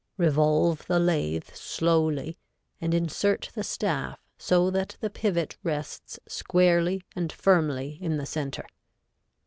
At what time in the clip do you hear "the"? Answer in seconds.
0.87-0.97, 3.53-3.63, 4.99-5.11, 8.17-8.25